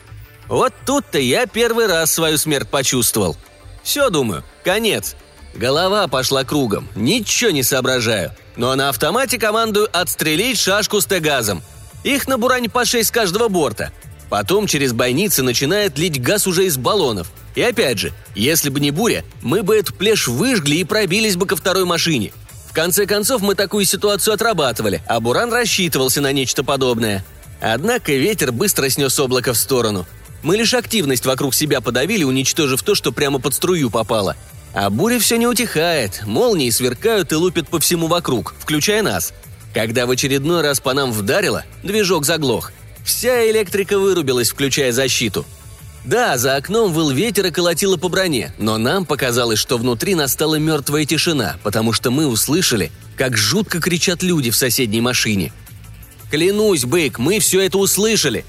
Вот 0.49 0.73
тут-то 0.85 1.19
я 1.19 1.47
первый 1.47 1.87
раз 1.87 2.12
свою 2.12 2.38
смерть 2.38 2.69
почувствовал. 2.69 3.37
Все, 3.85 4.11
думаю, 4.11 4.45
конец. 4.64 5.14
Голова 5.54 6.07
пошла 6.09 6.45
кругом, 6.45 6.88
ничего 6.95 7.50
не 7.50 7.62
соображаю. 7.62 8.33
Но 8.57 8.75
на 8.75 8.88
автомате 8.88 9.38
командую 9.38 9.88
отстрелить 9.92 10.59
шашку 10.59 11.00
с 11.00 11.07
тегазом. 11.07 11.62
Их 12.02 12.26
на 12.26 12.37
буране 12.37 12.69
по 12.69 12.85
шесть 12.85 13.11
с 13.11 13.12
каждого 13.12 13.49
борта. 13.49 13.92
Потом 14.30 14.68
через 14.68 14.92
бойницы 14.92 15.42
начинает 15.42 15.99
лить 15.99 16.22
газ 16.22 16.46
уже 16.46 16.64
из 16.66 16.76
баллонов. 16.76 17.32
И 17.56 17.62
опять 17.62 17.99
же, 17.99 18.12
если 18.37 18.70
бы 18.70 18.78
не 18.78 18.92
буря, 18.92 19.25
мы 19.42 19.64
бы 19.64 19.76
эту 19.76 19.92
плешь 19.92 20.28
выжгли 20.28 20.76
и 20.76 20.84
пробились 20.84 21.37
бы 21.37 21.46
ко 21.46 21.56
второй 21.56 21.84
машине. 21.84 22.32
В 22.68 22.72
конце 22.72 23.06
концов, 23.06 23.42
мы 23.42 23.56
такую 23.56 23.84
ситуацию 23.84 24.32
отрабатывали, 24.32 25.02
а 25.08 25.18
Буран 25.18 25.52
рассчитывался 25.52 26.20
на 26.20 26.30
нечто 26.30 26.62
подобное. 26.62 27.25
Однако 27.60 28.12
ветер 28.12 28.52
быстро 28.52 28.88
снес 28.88 29.18
облако 29.18 29.52
в 29.52 29.58
сторону. 29.58 30.06
Мы 30.44 30.56
лишь 30.56 30.75
активность 30.75 31.26
вокруг 31.26 31.52
себя 31.52 31.80
подавили, 31.80 32.22
уничтожив 32.22 32.84
то, 32.84 32.94
что 32.94 33.10
прямо 33.10 33.40
под 33.40 33.54
струю 33.54 33.90
попало. 33.90 34.37
А 34.72 34.88
буря 34.88 35.18
все 35.18 35.37
не 35.37 35.49
утихает, 35.49 36.22
молнии 36.25 36.70
сверкают 36.70 37.32
и 37.32 37.34
лупят 37.34 37.68
по 37.68 37.80
всему 37.80 38.06
вокруг, 38.06 38.54
включая 38.60 39.02
нас. 39.02 39.32
Когда 39.75 40.06
в 40.06 40.10
очередной 40.12 40.62
раз 40.62 40.78
по 40.78 40.94
нам 40.94 41.10
вдарило, 41.10 41.64
движок 41.82 42.25
заглох. 42.25 42.72
Вся 43.04 43.50
электрика 43.50 43.99
вырубилась, 43.99 44.50
включая 44.50 44.92
защиту. 44.92 45.47
Да, 46.04 46.38
за 46.38 46.57
окном 46.57 46.92
выл 46.92 47.11
ветер 47.11 47.47
и 47.47 47.50
колотило 47.50 47.97
по 47.97 48.09
броне, 48.09 48.54
но 48.59 48.78
нам 48.78 49.04
показалось, 49.04 49.59
что 49.59 49.76
внутри 49.76 50.14
настала 50.14 50.54
мертвая 50.57 51.04
тишина, 51.04 51.57
потому 51.62 51.92
что 51.92 52.11
мы 52.11 52.26
услышали, 52.26 52.90
как 53.16 53.37
жутко 53.37 53.80
кричат 53.80 54.23
люди 54.23 54.50
в 54.50 54.57
соседней 54.57 55.02
машине. 55.02 55.52
Клянусь, 56.30 56.85
Бык, 56.85 57.19
мы 57.19 57.38
все 57.38 57.61
это 57.61 57.76
услышали. 57.76 58.47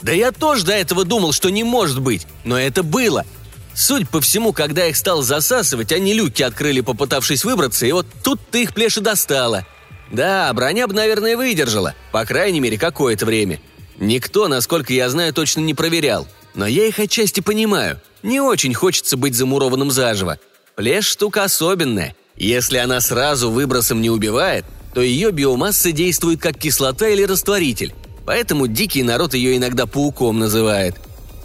Да 0.00 0.12
я 0.12 0.32
тоже 0.32 0.64
до 0.64 0.72
этого 0.72 1.04
думал, 1.04 1.32
что 1.32 1.50
не 1.50 1.64
может 1.64 2.00
быть, 2.00 2.26
но 2.44 2.58
это 2.58 2.82
было. 2.82 3.26
Суть 3.74 4.08
по 4.08 4.20
всему, 4.20 4.52
когда 4.52 4.86
их 4.86 4.96
стал 4.96 5.22
засасывать, 5.22 5.92
они 5.92 6.14
люки 6.14 6.42
открыли, 6.42 6.80
попытавшись 6.80 7.44
выбраться, 7.44 7.84
и 7.84 7.92
вот 7.92 8.06
тут-то 8.22 8.58
их 8.58 8.72
плеша 8.72 9.00
достала. 9.00 9.66
Да, 10.10 10.52
броня 10.54 10.88
бы, 10.88 10.94
наверное, 10.94 11.36
выдержала, 11.36 11.94
по 12.10 12.24
крайней 12.24 12.60
мере, 12.60 12.78
какое-то 12.78 13.26
время. 13.26 13.60
Никто, 14.00 14.48
насколько 14.48 14.92
я 14.92 15.08
знаю, 15.10 15.32
точно 15.32 15.60
не 15.60 15.74
проверял. 15.74 16.26
Но 16.54 16.66
я 16.66 16.86
их 16.86 16.98
отчасти 16.98 17.40
понимаю. 17.40 18.00
Не 18.22 18.40
очень 18.40 18.74
хочется 18.74 19.16
быть 19.16 19.34
замурованным 19.34 19.90
заживо. 19.90 20.38
Плешь 20.74 21.06
штука 21.06 21.44
особенная. 21.44 22.16
Если 22.36 22.78
она 22.78 23.00
сразу 23.00 23.50
выбросом 23.50 24.00
не 24.00 24.08
убивает, 24.10 24.64
то 24.94 25.02
ее 25.02 25.30
биомасса 25.30 25.92
действует 25.92 26.40
как 26.40 26.58
кислота 26.58 27.08
или 27.08 27.22
растворитель. 27.22 27.94
Поэтому 28.24 28.66
дикий 28.66 29.02
народ 29.02 29.34
ее 29.34 29.56
иногда 29.56 29.86
пауком 29.86 30.38
называет. 30.38 30.96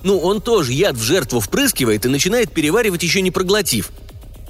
Ну, 0.03 0.19
он 0.19 0.39
тоже 0.39 0.71
яд 0.71 0.95
в 0.95 1.03
жертву 1.03 1.41
впрыскивает 1.41 2.05
и 2.05 2.09
начинает 2.09 2.51
переваривать 2.51 3.03
еще 3.03 3.21
не 3.21 3.31
проглотив. 3.31 3.91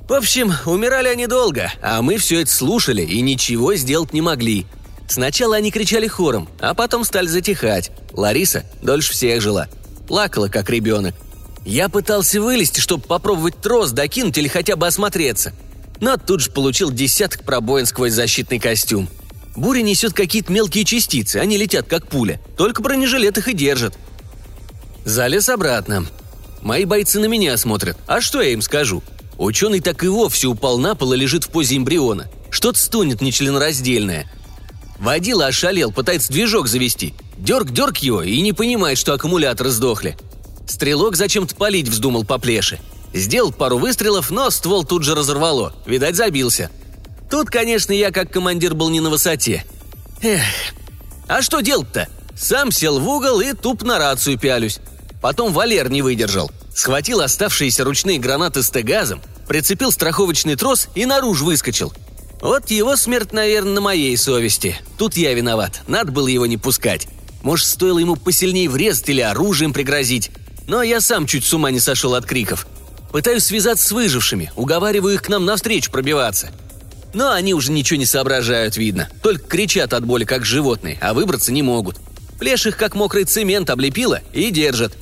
В 0.07 0.13
общем, 0.13 0.53
умирали 0.65 1.07
они 1.07 1.25
долго, 1.25 1.74
а 1.81 2.01
мы 2.03 2.17
все 2.17 2.41
это 2.41 2.51
слушали 2.51 3.01
и 3.01 3.21
ничего 3.21 3.74
сделать 3.75 4.13
не 4.13 4.21
могли. 4.21 4.67
Сначала 5.07 5.57
они 5.57 5.71
кричали 5.71 6.07
хором, 6.07 6.50
а 6.59 6.74
потом 6.74 7.03
стали 7.03 7.27
затихать. 7.27 7.91
Лариса 8.12 8.65
дольше 8.81 9.13
всех 9.13 9.41
жила. 9.41 9.67
Плакала, 10.07 10.47
как 10.47 10.69
ребенок. 10.69 11.15
Я 11.63 11.89
пытался 11.89 12.41
вылезти, 12.41 12.79
чтобы 12.79 13.03
попробовать 13.03 13.59
трос 13.62 13.91
докинуть 13.91 14.38
или 14.38 14.47
хотя 14.47 14.75
бы 14.75 14.88
осмотреться. 14.88 15.53
Но 16.00 16.17
тут 16.17 16.41
же 16.41 16.51
получил 16.51 16.91
десяток 16.91 17.43
пробоин 17.43 17.85
сквозь 17.85 18.13
защитный 18.13 18.59
костюм. 18.59 19.09
Буря 19.55 19.81
несет 19.81 20.13
какие-то 20.13 20.51
мелкие 20.51 20.83
частицы, 20.83 21.38
они 21.38 21.57
летят 21.57 21.88
как 21.88 22.07
пуля. 22.07 22.41
Только 22.57 22.81
бронежилет 22.81 23.38
их 23.38 23.47
и 23.47 23.53
держит. 23.53 23.97
Залез 25.05 25.50
обратно. 25.50 26.05
Мои 26.62 26.85
бойцы 26.85 27.19
на 27.19 27.25
меня 27.25 27.55
смотрят. 27.57 27.97
А 28.05 28.21
что 28.21 28.41
я 28.41 28.50
им 28.50 28.62
скажу? 28.62 29.01
Ученый 29.38 29.79
так 29.79 30.03
и 30.03 30.07
вовсе 30.07 30.47
упал 30.47 30.77
на 30.77 30.95
пол 30.95 31.13
и 31.13 31.17
лежит 31.17 31.45
в 31.45 31.50
позе 31.50 31.77
эмбриона. 31.77 32.29
Что-то 32.50 32.79
стонет 32.79 33.21
нечленораздельное. 33.21 34.29
Водила 35.00 35.48
ошалел, 35.48 35.92
пытается 35.92 36.32
движок 36.32 36.68
завести. 36.68 37.14
Дерг-дерг 37.38 37.98
его 37.98 38.22
и 38.22 38.40
не 38.42 38.54
понимает, 38.54 38.98
что 38.98 39.14
аккумуляторы 39.14 39.70
сдохли. 39.70 40.18
Стрелок 40.68 41.16
зачем-то 41.16 41.56
палить 41.56 41.88
вздумал 41.88 42.24
по 42.24 42.38
плеше. 42.38 42.80
Сделал 43.14 43.52
пару 43.52 43.78
выстрелов, 43.78 44.32
но 44.32 44.50
ствол 44.50 44.84
тут 44.84 45.04
же 45.04 45.16
разорвало. 45.16 45.74
Видать, 45.86 46.16
забился. 46.16 46.70
Тут, 47.30 47.50
конечно, 47.50 47.92
я 47.94 48.12
как 48.12 48.32
командир 48.32 48.74
был 48.74 48.90
не 48.90 49.00
на 49.00 49.10
высоте. 49.10 49.66
Эх. 50.22 50.42
А 51.28 51.42
что 51.42 51.62
делать-то? 51.62 52.08
Сам 52.38 52.72
сел 52.72 53.00
в 53.00 53.08
угол 53.08 53.40
и 53.40 53.54
туп 53.54 53.84
на 53.84 53.98
рацию 53.98 54.38
пялюсь. 54.38 54.80
Потом 55.22 55.54
Валер 55.54 55.90
не 55.90 56.02
выдержал. 56.02 56.52
Схватил 56.74 57.22
оставшиеся 57.22 57.84
ручные 57.84 58.20
гранаты 58.20 58.62
с 58.62 58.70
тегазом, 58.70 59.22
прицепил 59.48 59.92
страховочный 59.92 60.56
трос 60.56 60.90
и 60.94 61.06
наружу 61.06 61.46
выскочил. 61.46 61.94
Вот 62.42 62.70
его 62.70 62.96
смерть, 62.96 63.34
наверное, 63.34 63.74
на 63.74 63.82
моей 63.82 64.15
совести. 64.18 64.80
Тут 64.98 65.18
я 65.18 65.34
виноват. 65.34 65.82
Надо 65.88 66.12
было 66.12 66.27
его 66.27 66.46
не 66.46 66.58
пускать. 66.58 67.08
Может, 67.42 67.68
стоило 67.68 68.00
ему 68.00 68.15
посильнее 68.15 68.70
врезать 68.70 69.10
или 69.10 69.22
оружием 69.22 69.74
пригрозить. 69.74 70.32
Но 70.68 70.82
я 70.82 71.01
сам 71.01 71.27
чуть 71.27 71.46
с 71.46 71.54
ума 71.54 71.72
не 71.72 71.80
сошел 71.80 72.15
от 72.15 72.25
криков. 72.25 72.68
Пытаюсь 73.12 73.46
связаться 73.46 73.88
с 73.88 73.92
выжившими, 73.92 74.51
уговариваю 74.56 75.15
их 75.15 75.22
к 75.22 75.30
нам 75.30 75.46
навстречу 75.46 75.92
пробиваться. 75.92 76.51
Но 77.13 77.32
они 77.32 77.54
уже 77.54 77.72
ничего 77.72 77.98
не 77.98 78.06
соображают, 78.06 78.75
видно. 78.75 79.10
Только 79.24 79.48
кричат 79.48 79.94
от 79.94 80.06
боли, 80.06 80.25
как 80.25 80.44
животные, 80.44 80.98
а 81.01 81.13
выбраться 81.13 81.54
не 81.54 81.63
могут. 81.63 81.98
Плешь 82.39 82.65
их, 82.65 82.75
как 82.75 82.94
мокрый 82.94 83.24
цемент, 83.24 83.70
облепила 83.70 84.20
и 84.34 84.51
держат. 84.51 84.98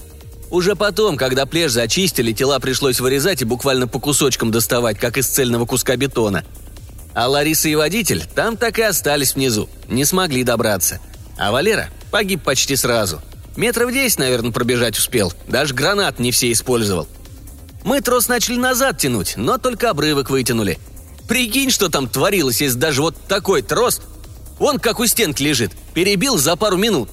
Уже 0.52 0.76
потом, 0.76 1.18
когда 1.18 1.48
плешь 1.48 1.72
зачистили, 1.72 2.32
тела 2.32 2.60
пришлось 2.60 3.00
вырезать 3.00 3.42
и 3.42 3.46
буквально 3.46 3.88
по 3.88 4.00
кусочкам 4.00 4.52
доставать, 4.52 5.00
как 5.00 5.18
из 5.18 5.28
цельного 5.28 5.66
куска 5.66 5.96
бетона. 5.96 6.44
А 7.16 7.28
Лариса 7.28 7.70
и 7.70 7.76
водитель 7.76 8.26
там 8.36 8.58
так 8.58 8.80
и 8.80 8.82
остались 8.82 9.36
внизу, 9.36 9.70
не 9.88 10.06
смогли 10.06 10.44
добраться. 10.44 11.00
А 11.38 11.52
Валера 11.52 11.90
Погиб 12.14 12.44
почти 12.44 12.76
сразу. 12.76 13.24
Метров 13.56 13.92
десять, 13.92 14.20
наверное, 14.20 14.52
пробежать 14.52 15.00
успел. 15.00 15.34
Даже 15.48 15.74
гранат 15.74 16.20
не 16.20 16.30
все 16.30 16.52
использовал. 16.52 17.08
Мы 17.84 18.02
трос 18.02 18.28
начали 18.28 18.56
назад 18.56 19.00
тянуть, 19.00 19.34
но 19.36 19.58
только 19.58 19.90
обрывок 19.90 20.30
вытянули. 20.30 20.78
Прикинь, 21.28 21.72
что 21.72 21.90
там 21.90 22.08
творилось, 22.08 22.62
если 22.62 22.78
даже 22.78 23.02
вот 23.02 23.20
такой 23.28 23.64
трос, 23.64 24.00
он 24.60 24.78
как 24.78 25.00
у 25.00 25.08
стенки 25.08 25.42
лежит, 25.42 25.72
перебил 25.96 26.38
за 26.38 26.56
пару 26.56 26.78
минут. 26.78 27.10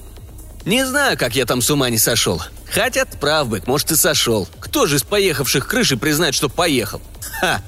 Не 0.66 0.84
знаю, 0.84 1.16
как 1.16 1.34
я 1.34 1.46
там 1.46 1.62
с 1.62 1.70
ума 1.70 1.88
не 1.88 1.96
сошел. 1.96 2.42
Хотя 2.70 3.06
прав 3.06 3.48
бык, 3.48 3.66
может 3.66 3.90
и 3.92 3.96
сошел. 3.96 4.46
Кто 4.60 4.84
же 4.84 4.96
из 4.96 5.02
поехавших 5.02 5.66
крыши 5.66 5.96
признает, 5.96 6.34
что 6.34 6.50
поехал? 6.50 7.00
Ха! 7.40 7.62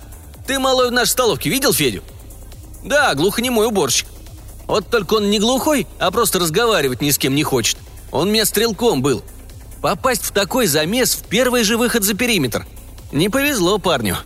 Ты, 0.46 0.58
малой, 0.58 0.90
в 0.90 0.92
нашей 0.92 1.12
столовке 1.12 1.48
видел 1.48 1.72
Федю? 1.72 2.02
Да, 2.82 3.14
глухонемой 3.14 3.66
уборщик. 3.66 4.06
Вот 4.66 4.88
только 4.88 5.14
он 5.14 5.30
не 5.30 5.38
глухой, 5.38 5.86
а 5.98 6.10
просто 6.10 6.38
разговаривать 6.38 7.00
ни 7.00 7.10
с 7.10 7.18
кем 7.18 7.34
не 7.34 7.42
хочет. 7.42 7.76
Он 8.10 8.30
мне 8.30 8.44
стрелком 8.44 9.02
был. 9.02 9.22
Попасть 9.80 10.24
в 10.24 10.32
такой 10.32 10.66
замес 10.66 11.14
в 11.14 11.24
первый 11.24 11.64
же 11.64 11.76
выход 11.76 12.04
за 12.04 12.14
периметр. 12.14 12.66
Не 13.10 13.28
повезло 13.28 13.78
парню. 13.78 14.18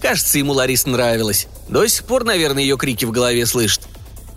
Кажется, 0.00 0.38
ему 0.38 0.52
Ларис 0.52 0.86
нравилась. 0.86 1.46
До 1.68 1.86
сих 1.86 2.04
пор, 2.04 2.24
наверное, 2.24 2.62
ее 2.62 2.76
крики 2.76 3.04
в 3.04 3.12
голове 3.12 3.46
слышит. 3.46 3.82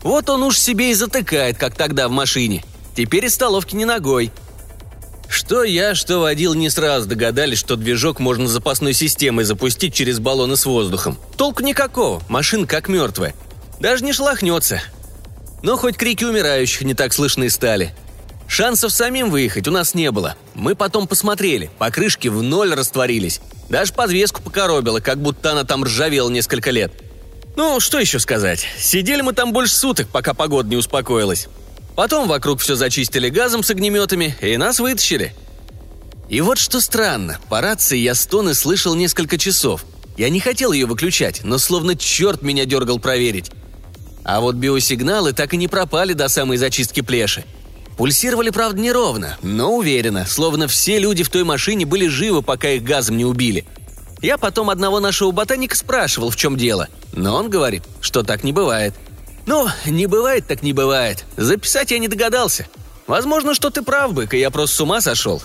Вот 0.03 0.29
он 0.29 0.43
уж 0.43 0.59
себе 0.59 0.91
и 0.91 0.93
затыкает, 0.93 1.57
как 1.57 1.75
тогда 1.75 2.07
в 2.07 2.11
машине. 2.11 2.63
Теперь 2.95 3.25
из 3.25 3.33
столовки 3.33 3.75
не 3.75 3.85
ногой. 3.85 4.31
Что 5.27 5.63
я, 5.63 5.95
что 5.95 6.19
водил, 6.19 6.53
не 6.53 6.69
сразу 6.69 7.07
догадались, 7.07 7.57
что 7.57 7.75
движок 7.75 8.19
можно 8.19 8.47
запасной 8.47 8.93
системой 8.93 9.43
запустить 9.43 9.93
через 9.93 10.19
баллоны 10.19 10.55
с 10.55 10.65
воздухом. 10.65 11.17
Толку 11.35 11.63
никакого, 11.63 12.21
машина 12.29 12.67
как 12.67 12.87
мертвая. 12.87 13.33
Даже 13.79 14.03
не 14.03 14.13
шлахнется, 14.13 14.81
но 15.61 15.77
хоть 15.77 15.97
крики 15.97 16.23
умирающих 16.23 16.81
не 16.83 16.93
так 16.93 17.13
слышны 17.13 17.49
стали. 17.49 17.93
Шансов 18.47 18.91
самим 18.91 19.31
выехать 19.31 19.67
у 19.67 19.71
нас 19.71 19.95
не 19.95 20.11
было. 20.11 20.35
Мы 20.53 20.75
потом 20.75 21.07
посмотрели, 21.07 21.71
покрышки 21.79 22.27
в 22.27 22.43
ноль 22.43 22.73
растворились. 22.73 23.41
Даже 23.69 23.93
подвеску 23.93 24.41
покоробило, 24.41 24.99
как 24.99 25.19
будто 25.19 25.51
она 25.51 25.63
там 25.63 25.83
ржавела 25.83 26.29
несколько 26.29 26.69
лет. 26.71 26.93
Ну, 27.55 27.79
что 27.79 27.99
еще 27.99 28.19
сказать. 28.19 28.67
Сидели 28.77 29.21
мы 29.21 29.33
там 29.33 29.53
больше 29.53 29.73
суток, 29.73 30.07
пока 30.09 30.33
погода 30.33 30.69
не 30.69 30.75
успокоилась. 30.75 31.47
Потом 31.95 32.27
вокруг 32.27 32.59
все 32.59 32.75
зачистили 32.75 33.29
газом 33.29 33.63
с 33.63 33.69
огнеметами, 33.71 34.35
и 34.41 34.57
нас 34.57 34.79
вытащили. 34.79 35.33
И 36.29 36.41
вот 36.41 36.57
что 36.57 36.81
странно, 36.81 37.39
по 37.49 37.61
рации 37.61 37.97
я 37.97 38.13
стоны 38.13 38.53
слышал 38.53 38.93
несколько 38.95 39.37
часов. 39.37 39.85
Я 40.17 40.29
не 40.29 40.39
хотел 40.39 40.71
ее 40.71 40.85
выключать, 40.85 41.41
но 41.43 41.57
словно 41.57 41.95
черт 41.95 42.41
меня 42.41 42.65
дергал 42.65 42.99
проверить. 42.99 43.51
А 44.25 44.41
вот 44.41 44.55
биосигналы 44.55 45.33
так 45.33 45.53
и 45.53 45.57
не 45.57 45.67
пропали 45.67 46.13
до 46.13 46.27
самой 46.27 46.57
зачистки 46.57 47.01
плеши. 47.01 47.45
Пульсировали, 47.95 48.49
правда, 48.49 48.81
неровно, 48.81 49.37
но 49.41 49.73
уверенно, 49.75 50.25
словно 50.25 50.67
все 50.67 50.99
люди 50.99 51.23
в 51.23 51.29
той 51.29 51.43
машине 51.43 51.85
были 51.85 52.07
живы, 52.07 52.41
пока 52.41 52.71
их 52.71 52.83
газом 52.83 53.15
не 53.17 53.23
убили. 53.23 53.65
Я 54.21 54.37
потом 54.37 54.71
одного 54.71 54.99
нашего 54.99 55.31
ботаника 55.31 55.77
спрашивал, 55.77 56.31
в 56.31 56.35
чем 56.35 56.57
дело, 56.57 56.89
но 57.13 57.35
он 57.35 57.49
говорит, 57.49 57.83
что 58.01 58.23
так 58.23 58.43
не 58.43 58.51
бывает. 58.51 58.95
Ну, 59.45 59.67
не 59.85 60.07
бывает 60.07 60.47
так 60.47 60.63
не 60.63 60.73
бывает. 60.73 61.23
Записать 61.37 61.91
я 61.91 61.99
не 61.99 62.07
догадался. 62.07 62.67
Возможно, 63.05 63.53
что 63.53 63.69
ты 63.69 63.83
прав, 63.83 64.13
бык, 64.13 64.33
и 64.33 64.39
я 64.39 64.49
просто 64.49 64.75
с 64.75 64.81
ума 64.81 64.99
сошел. 64.99 65.41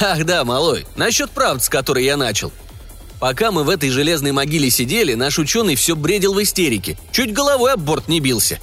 Ах 0.00 0.24
да, 0.24 0.44
малой, 0.44 0.86
насчет 0.96 1.30
правд, 1.30 1.62
с 1.62 1.68
которой 1.68 2.04
я 2.04 2.16
начал. 2.16 2.50
Пока 3.20 3.50
мы 3.50 3.64
в 3.64 3.68
этой 3.68 3.90
железной 3.90 4.32
могиле 4.32 4.70
сидели, 4.70 5.14
наш 5.14 5.38
ученый 5.38 5.74
все 5.74 5.96
бредил 5.96 6.34
в 6.34 6.42
истерике. 6.42 6.96
Чуть 7.10 7.32
головой 7.32 7.72
об 7.72 7.80
борт 7.80 8.08
не 8.08 8.20
бился. 8.20 8.60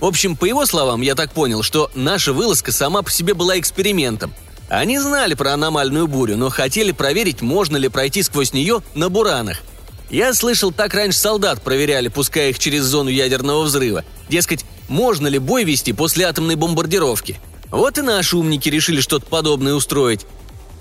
В 0.00 0.04
общем, 0.04 0.36
по 0.36 0.44
его 0.44 0.66
словам, 0.66 1.00
я 1.00 1.14
так 1.14 1.32
понял, 1.32 1.62
что 1.62 1.90
наша 1.94 2.32
вылазка 2.32 2.72
сама 2.72 3.02
по 3.02 3.10
себе 3.10 3.32
была 3.32 3.58
экспериментом. 3.58 4.34
Они 4.68 4.98
знали 4.98 5.34
про 5.34 5.54
аномальную 5.54 6.06
бурю, 6.06 6.36
но 6.36 6.50
хотели 6.50 6.92
проверить, 6.92 7.40
можно 7.40 7.76
ли 7.76 7.88
пройти 7.88 8.22
сквозь 8.22 8.52
нее 8.52 8.82
на 8.94 9.08
буранах. 9.08 9.62
Я 10.10 10.34
слышал, 10.34 10.72
так 10.72 10.92
раньше 10.94 11.18
солдат 11.18 11.62
проверяли, 11.62 12.08
пуская 12.08 12.50
их 12.50 12.58
через 12.58 12.84
зону 12.84 13.08
ядерного 13.08 13.62
взрыва. 13.62 14.04
Дескать, 14.28 14.64
можно 14.88 15.26
ли 15.26 15.38
бой 15.38 15.64
вести 15.64 15.92
после 15.92 16.26
атомной 16.26 16.56
бомбардировки. 16.56 17.40
Вот 17.70 17.98
и 17.98 18.02
наши 18.02 18.36
умники 18.36 18.68
решили 18.68 19.00
что-то 19.00 19.26
подобное 19.26 19.74
устроить. 19.74 20.26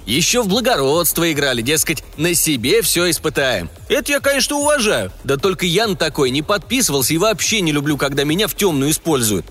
Еще 0.05 0.41
в 0.41 0.47
благородство 0.47 1.31
играли, 1.31 1.61
дескать, 1.61 2.03
на 2.17 2.33
себе 2.33 2.81
все 2.81 3.09
испытаем. 3.09 3.69
Это 3.87 4.11
я, 4.11 4.19
конечно, 4.19 4.57
уважаю. 4.57 5.11
Да 5.23 5.37
только 5.37 5.65
я 5.65 5.87
на 5.87 5.95
такой 5.95 6.29
не 6.29 6.41
подписывался 6.41 7.13
и 7.13 7.17
вообще 7.17 7.61
не 7.61 7.71
люблю, 7.71 7.97
когда 7.97 8.25
меня 8.25 8.47
в 8.47 8.55
темную 8.55 8.91
используют. 8.91 9.45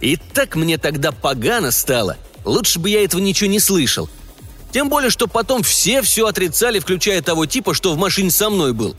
И 0.00 0.16
так 0.16 0.56
мне 0.56 0.76
тогда 0.76 1.10
погано 1.10 1.70
стало. 1.70 2.18
Лучше 2.44 2.78
бы 2.78 2.90
я 2.90 3.02
этого 3.02 3.22
ничего 3.22 3.48
не 3.48 3.60
слышал. 3.60 4.10
Тем 4.72 4.90
более, 4.90 5.08
что 5.08 5.26
потом 5.26 5.62
все 5.62 6.02
все 6.02 6.26
отрицали, 6.26 6.80
включая 6.80 7.22
того 7.22 7.46
типа, 7.46 7.72
что 7.72 7.94
в 7.94 7.96
машине 7.96 8.30
со 8.30 8.50
мной 8.50 8.74
был. 8.74 8.96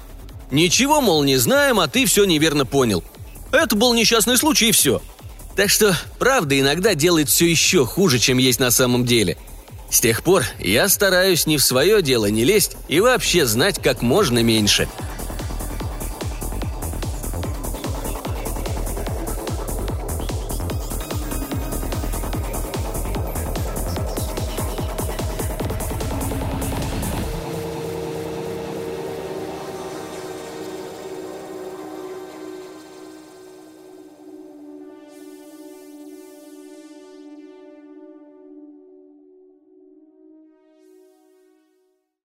Ничего, 0.50 1.02
мол, 1.02 1.24
не 1.24 1.38
знаем, 1.38 1.80
а 1.80 1.88
ты 1.88 2.06
все 2.06 2.26
неверно 2.26 2.66
понял. 2.66 3.04
Это 3.52 3.76
был 3.76 3.94
несчастный 3.94 4.38
случай 4.38 4.70
и 4.70 4.72
все. 4.72 5.04
Так 5.56 5.70
что 5.70 5.96
правда 6.18 6.60
иногда 6.60 6.96
делает 6.96 7.30
все 7.30 7.46
еще 7.46 7.86
хуже, 7.86 8.18
чем 8.18 8.40
есть 8.40 8.60
на 8.60 8.72
самом 8.72 9.06
деле– 9.06 9.38
с 9.90 10.00
тех 10.02 10.24
пор 10.24 10.44
я 10.60 10.90
стараюсь 10.90 11.46
ни 11.46 11.58
в 11.58 11.64
свое 11.64 12.02
дело 12.02 12.26
не 12.28 12.44
лезть 12.44 12.78
и 12.88 13.00
вообще 13.00 13.46
знать 13.46 13.82
как 13.82 14.02
можно 14.02 14.44
меньше– 14.44 14.88